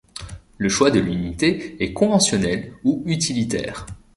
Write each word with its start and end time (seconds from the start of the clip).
Le 0.57 0.67
choix 0.67 0.89
de 0.89 0.99
l'unité 0.99 1.75
est 1.79 1.93
conventionnel 1.93 2.73
ou 2.83 3.03
utilitaire. 3.05 3.85